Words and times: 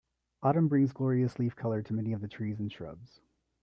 Autumn 0.41 0.67
brings 0.67 0.93
glorious 0.93 1.37
leaf 1.37 1.55
colour 1.55 1.83
to 1.83 1.93
many 1.93 2.11
of 2.11 2.21
the 2.21 2.27
trees 2.27 2.59
and 2.59 2.71
shrubs. 2.71 3.21